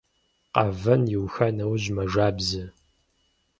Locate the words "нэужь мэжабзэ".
1.57-2.63